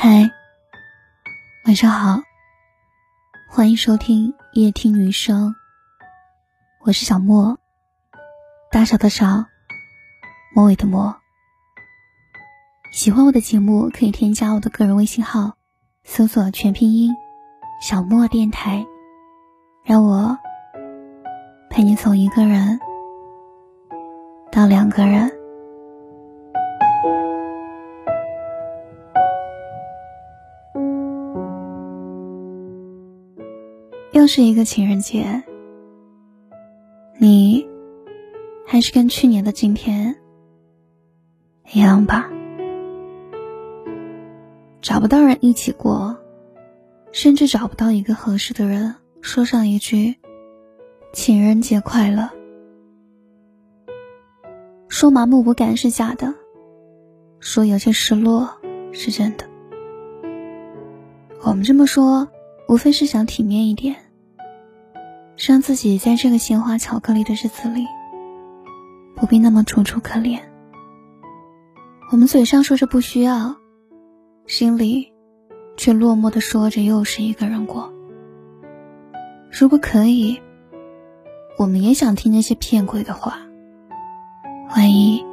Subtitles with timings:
[0.00, 0.30] 嗨，
[1.66, 2.22] 晚上好，
[3.48, 5.56] 欢迎收听夜听女生，
[6.84, 7.58] 我是小莫，
[8.70, 9.46] 大少的少，
[10.54, 11.16] 末尾的末。
[12.92, 15.54] 喜欢我的节目，可以添加我的个人微信号，
[16.04, 17.12] 搜索全拼音
[17.82, 18.86] 小莫电台，
[19.82, 20.38] 让我
[21.70, 22.78] 陪你从一个人
[24.52, 25.37] 到两个人。
[34.28, 35.42] 是一个情人节，
[37.18, 37.66] 你
[38.66, 40.14] 还是跟去年的今天
[41.72, 42.30] 一样吧？
[44.82, 46.16] 找不到人一起过，
[47.10, 50.16] 甚至找不到一个合适的人说上一句
[51.14, 52.28] “情人节快乐”。
[54.88, 56.34] 说麻木不感是假的，
[57.40, 58.50] 说有些失落
[58.92, 59.46] 是真的。
[61.42, 62.28] 我们这么说，
[62.68, 63.96] 无非是想体面一点。
[65.38, 67.86] 让自己在这个鲜花巧克力的日子里，
[69.14, 70.40] 不必那么楚楚可怜。
[72.10, 73.54] 我们嘴上说着不需要，
[74.46, 75.12] 心里
[75.76, 77.92] 却落寞的说着又是一个人过。
[79.48, 80.42] 如果可以，
[81.56, 83.38] 我们也想听那些骗鬼的话。
[84.70, 85.24] 万一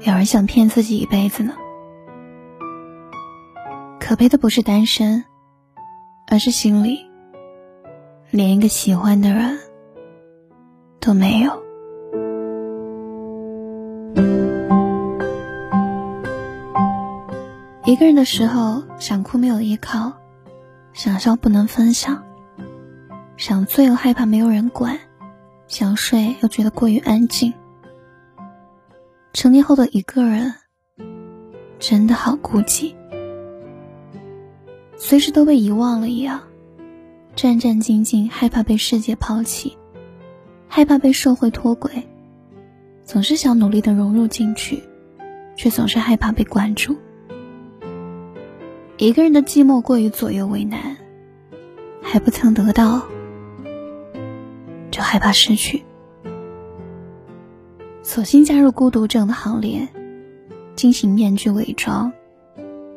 [0.00, 1.54] 有人想骗自己一辈子呢？
[4.00, 5.24] 可悲的不是单身，
[6.26, 7.11] 而是心里。
[8.32, 9.58] 连一个喜欢的人
[10.98, 11.52] 都没有。
[17.84, 20.14] 一个人的时候，想哭没有依靠，
[20.94, 22.24] 想笑不能分享，
[23.36, 24.98] 想醉又害怕没有人管，
[25.66, 27.52] 想睡又觉得过于安静。
[29.34, 30.54] 成年后的一个人，
[31.78, 32.94] 真的好孤寂，
[34.96, 36.40] 随时都被遗忘了一样。
[37.34, 39.76] 战战兢兢，害怕被世界抛弃，
[40.68, 41.90] 害怕被社会脱轨，
[43.04, 44.82] 总是想努力的融入进去，
[45.56, 46.96] 却总是害怕被关注。
[48.98, 50.96] 一个人的寂寞过于左右为难，
[52.02, 53.02] 还不曾得到，
[54.90, 55.82] 就害怕失去，
[58.02, 59.88] 索性加入孤独症的行列，
[60.76, 62.12] 进行面具伪装，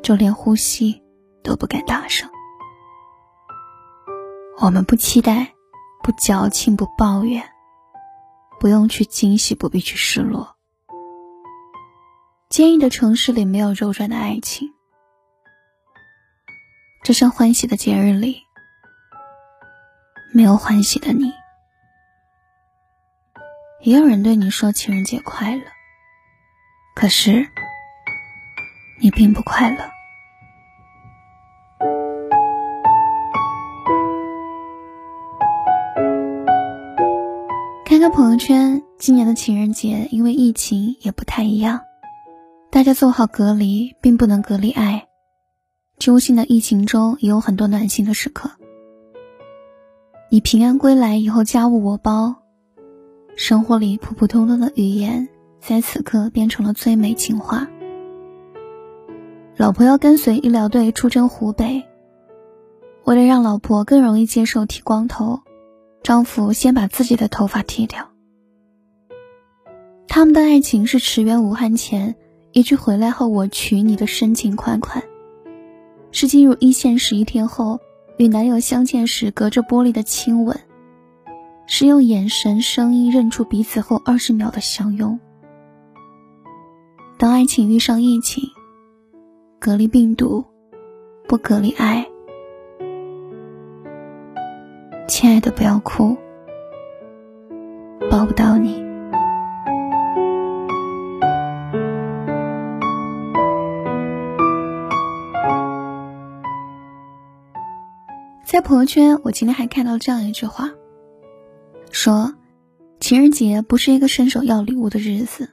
[0.02, 1.02] 就连呼吸
[1.42, 2.28] 都不敢大声。
[4.58, 5.52] 我们不期待，
[6.02, 7.44] 不矫情，不抱怨，
[8.58, 10.56] 不用去惊喜，不必去失落。
[12.48, 14.72] 坚硬的城市里没有柔软的爱情，
[17.02, 18.44] 这声欢喜的节日里
[20.32, 21.30] 没有欢喜的你。
[23.82, 25.64] 也有人对你说情人节快乐，
[26.94, 27.46] 可是
[29.02, 29.95] 你并不快乐。
[37.96, 41.80] 看看朋友圈，今年的情人节因为疫情也不太一样，
[42.70, 45.08] 大家做好隔离，并不能隔离爱。
[45.96, 48.50] 揪心的疫情中也有很多暖心的时刻。
[50.28, 52.36] 你平安归来以后，家务我包，
[53.34, 57.66] 生活里普普通通的语言，在此刻变成了最美情话。
[59.56, 61.82] 老婆要跟随医疗队出征湖北，
[63.06, 65.40] 为了让老婆更容易接受剃光头。
[66.06, 68.12] 丈夫先把自己的头发剃掉。
[70.06, 72.14] 他们的爱情是驰援武汉前
[72.52, 75.02] 一句“回来后我娶你”的深情款款，
[76.12, 77.80] 是进入一线十一天后
[78.18, 80.60] 与男友相见时隔着玻璃的亲吻，
[81.66, 85.18] 是用眼神、声音认出彼此后二十秒的相拥。
[87.18, 88.44] 当爱情遇上疫情，
[89.58, 90.44] 隔离病毒，
[91.26, 92.06] 不隔离爱。
[95.08, 96.16] 亲爱的，不要哭，
[98.10, 98.84] 抱不到你。
[108.44, 110.70] 在朋友圈，我今天还看到这样一句话，
[111.92, 112.34] 说：
[112.98, 115.48] 情人节不是一个伸手要礼物的日子，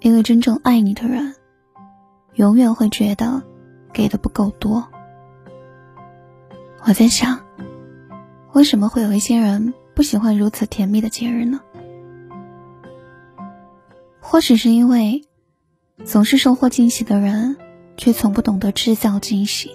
[0.00, 1.34] 因为真正爱你的人，
[2.34, 3.42] 永远会觉得
[3.92, 4.86] 给的不够多。
[6.84, 7.47] 我在想。
[8.58, 11.60] 为什么会有一些人不喜欢如此甜蜜的节日呢？
[14.18, 15.22] 或许是因为，
[16.04, 17.56] 总是收获惊喜的人，
[17.96, 19.70] 却从不懂得制造惊喜。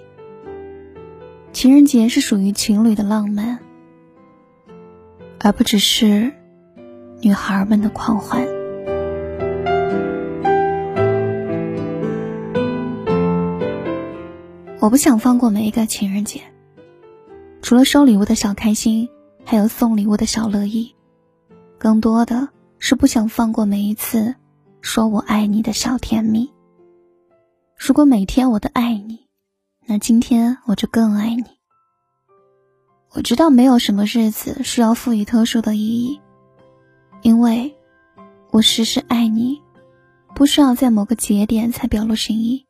[1.54, 3.60] 情人节是属于情侣的浪漫，
[5.40, 6.34] 而不只是
[7.22, 8.46] 女孩们的狂欢。
[14.82, 16.42] 我不想放过每一个情人节，
[17.74, 19.10] 除了收礼物的小开心，
[19.44, 20.94] 还有送礼物的小乐意，
[21.80, 24.36] 更多的是不想放过每一次
[24.82, 26.52] 说我爱你的小甜蜜。
[27.76, 29.26] 如果每天我都爱你，
[29.88, 31.46] 那今天我就更爱你。
[33.10, 36.22] 我知道没有什么日子需要赋予特殊的意义，
[37.24, 37.76] 因为
[38.52, 39.60] 我时时爱你，
[40.36, 42.68] 不需要在某个节点才表露心意。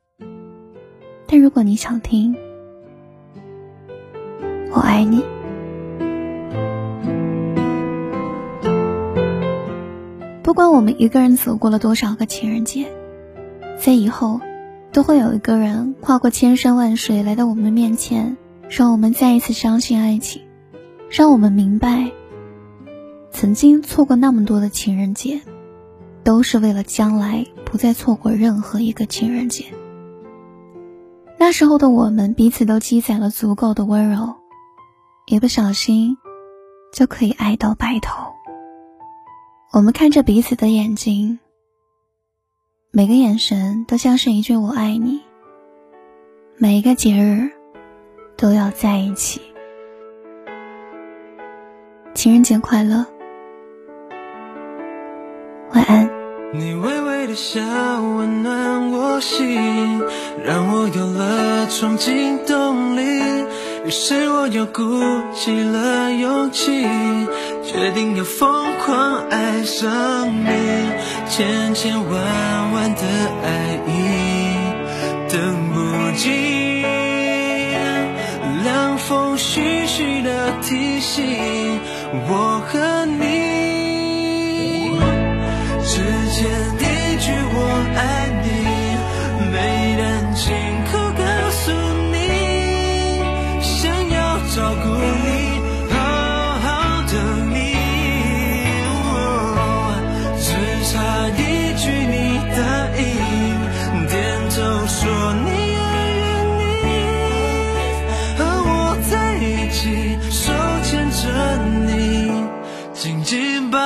[1.27, 2.33] 但如果你想听，
[4.73, 5.23] 我爱你。
[10.41, 12.91] 不管我们一个人走过了多少个情人节，
[13.79, 14.41] 在以后，
[14.91, 18.37] 都会有一个人跨过千山万水来到我们面前，
[18.69, 20.41] 让我们再一次相信爱情，
[21.09, 22.11] 让我们明白，
[23.31, 25.41] 曾经错过那么多的情人节，
[26.23, 29.65] 都是为了将来不再错过任何一个情人节。
[31.39, 34.35] 那时候的我们，彼此都积攒了足够的温柔，
[35.25, 36.17] 一不小心
[36.91, 38.33] 就可以爱到白头。
[39.71, 41.39] 我们看着彼此的眼睛，
[42.91, 45.21] 每个眼神都像是一句“我爱你”。
[46.59, 47.51] 每一个节日
[48.35, 49.41] 都要在一起。
[52.13, 53.05] 情人节快乐，
[55.73, 56.09] 晚安。
[56.53, 60.01] 你微微的笑，温暖我心，
[60.43, 62.82] 让我有了憧憬动。
[63.85, 64.81] 于是我又鼓
[65.35, 66.87] 起了勇气，
[67.65, 70.47] 决定要疯狂爱上你。
[71.27, 73.01] 千千万万的
[73.43, 73.91] 爱意，
[75.29, 76.81] 等不及，
[78.63, 81.77] 凉风徐徐的提醒
[82.29, 83.42] 我和你。
[113.03, 113.79] 紧紧抱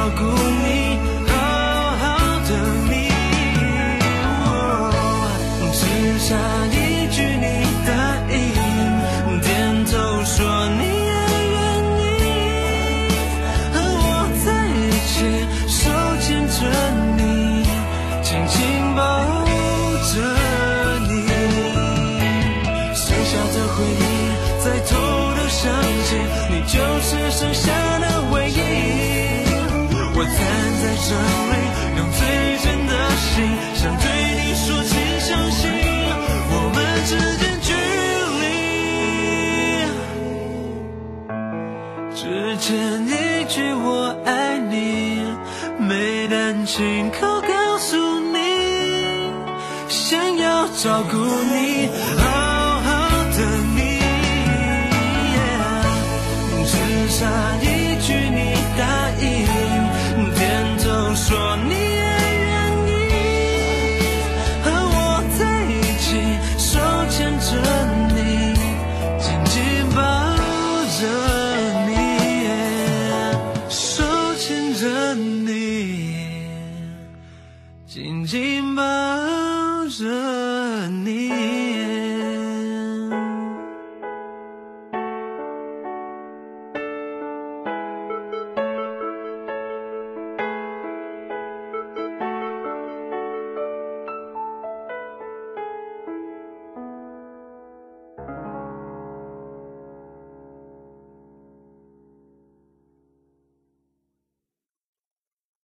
[0.00, 0.24] 照顾
[0.64, 0.69] 你。
[31.10, 31.22] 这里，
[31.96, 32.20] 用最
[32.62, 33.42] 真的心，
[33.74, 34.04] 想对
[34.38, 35.60] 你说，请相信。
[36.52, 37.68] 我们之间距
[38.38, 38.44] 离，
[42.14, 42.22] 只
[42.58, 42.68] 欠
[43.08, 43.10] 一
[43.48, 44.72] 句我爱你，
[45.80, 48.38] 没人亲口告诉你，
[49.88, 51.88] 想要照顾你，
[52.18, 52.22] 好
[52.82, 52.88] 好
[53.32, 53.38] 的
[53.74, 53.98] 你，
[56.66, 56.72] 只
[57.18, 57.26] 差
[57.60, 58.59] 一句你。